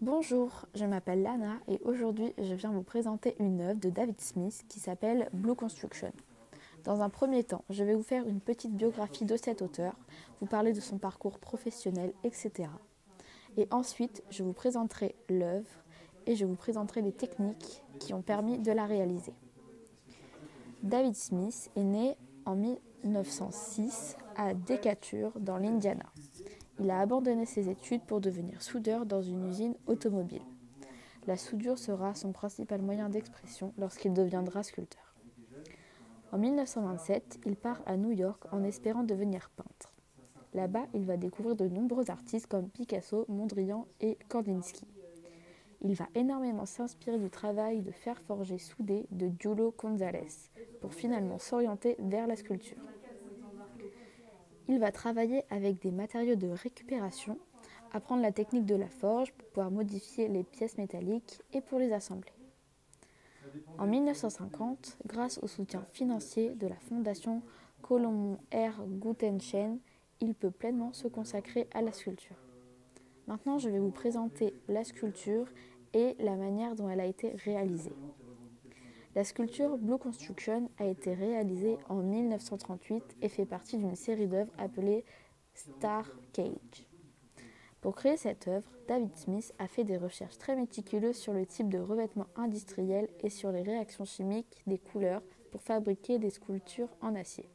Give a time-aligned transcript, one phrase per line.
[0.00, 4.64] Bonjour, je m'appelle Lana et aujourd'hui je viens vous présenter une œuvre de David Smith
[4.68, 6.12] qui s'appelle Blue Construction.
[6.84, 9.96] Dans un premier temps, je vais vous faire une petite biographie de cet auteur,
[10.40, 12.70] vous parler de son parcours professionnel, etc.
[13.56, 15.82] Et ensuite, je vous présenterai l'œuvre
[16.26, 19.34] et je vous présenterai les techniques qui ont permis de la réaliser.
[20.84, 26.06] David Smith est né en 1906 à Decatur, dans l'Indiana.
[26.80, 30.42] Il a abandonné ses études pour devenir soudeur dans une usine automobile.
[31.26, 35.14] La soudure sera son principal moyen d'expression lorsqu'il deviendra sculpteur.
[36.30, 39.94] En 1927, il part à New York en espérant devenir peintre.
[40.54, 44.86] Là-bas, il va découvrir de nombreux artistes comme Picasso, Mondrian et Kandinsky.
[45.82, 50.50] Il va énormément s'inspirer du travail de fer forgé soudé de Giulio Gonzalez
[50.80, 52.82] pour finalement s'orienter vers la sculpture.
[54.68, 57.38] Il va travailler avec des matériaux de récupération,
[57.92, 61.92] apprendre la technique de la forge pour pouvoir modifier les pièces métalliques et pour les
[61.92, 62.32] assembler.
[63.78, 67.42] En 1950, grâce au soutien financier de la fondation
[67.80, 68.84] Colomb R.
[68.86, 69.78] Gutenschen,
[70.20, 72.36] il peut pleinement se consacrer à la sculpture.
[73.26, 75.46] Maintenant, je vais vous présenter la sculpture
[75.94, 77.94] et la manière dont elle a été réalisée.
[79.14, 84.52] La sculpture Blue Construction a été réalisée en 1938 et fait partie d'une série d'œuvres
[84.58, 85.04] appelée
[85.54, 86.86] Star Cage.
[87.80, 91.68] Pour créer cette œuvre, David Smith a fait des recherches très méticuleuses sur le type
[91.68, 97.14] de revêtement industriel et sur les réactions chimiques des couleurs pour fabriquer des sculptures en
[97.14, 97.48] acier.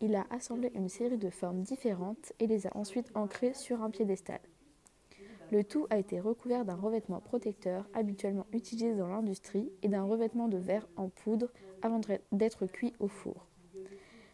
[0.00, 3.90] Il a assemblé une série de formes différentes et les a ensuite ancrées sur un
[3.90, 4.40] piédestal.
[5.50, 10.48] Le tout a été recouvert d'un revêtement protecteur habituellement utilisé dans l'industrie et d'un revêtement
[10.48, 11.48] de verre en poudre
[11.80, 12.00] avant
[12.32, 13.46] d'être cuit au four.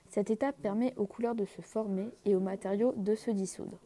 [0.09, 3.81] Cette étape permet aux couleurs de se former et aux matériaux de se dissoudre.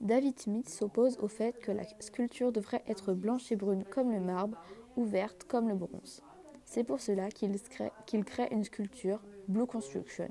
[0.00, 4.20] David Smith s'oppose au fait que la sculpture devrait être blanche et brune comme le
[4.20, 4.62] marbre
[4.96, 6.22] ou verte comme le bronze.
[6.64, 10.30] C'est pour cela qu'il crée, une sculpture Blue Construction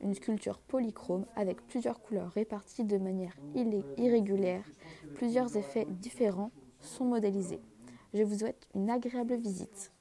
[0.00, 3.36] une sculpture polychrome avec plusieurs couleurs réparties de manière
[3.96, 4.64] irrégulière.
[5.14, 6.50] Plusieurs effets différents
[6.80, 7.60] sont modélisés.
[8.14, 9.92] Je vous souhaite une agréable visite.